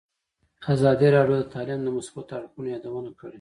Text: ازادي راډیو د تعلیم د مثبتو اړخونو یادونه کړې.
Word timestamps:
ازادي 0.73 1.07
راډیو 1.15 1.37
د 1.41 1.45
تعلیم 1.53 1.79
د 1.83 1.87
مثبتو 1.97 2.31
اړخونو 2.37 2.67
یادونه 2.75 3.11
کړې. 3.19 3.29